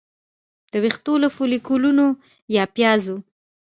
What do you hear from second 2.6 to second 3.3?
پیازو